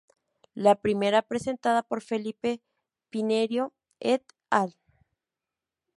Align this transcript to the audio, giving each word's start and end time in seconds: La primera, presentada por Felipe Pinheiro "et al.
La 0.55 0.73
primera, 0.81 1.21
presentada 1.21 1.83
por 1.83 2.01
Felipe 2.01 2.59
Pinheiro 3.11 3.71
"et 3.99 4.23
al. 4.49 4.73